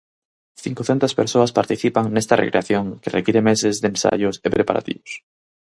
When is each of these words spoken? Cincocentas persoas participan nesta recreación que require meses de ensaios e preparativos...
Cincocentas 0.65 1.13
persoas 1.19 1.55
participan 1.59 2.05
nesta 2.15 2.35
recreación 2.43 2.85
que 3.01 3.13
require 3.17 3.45
meses 3.49 3.75
de 3.81 3.87
ensaios 3.93 4.35
e 4.45 4.47
preparativos... 4.55 5.11